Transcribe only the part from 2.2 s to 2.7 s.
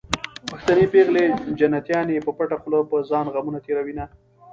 په پټه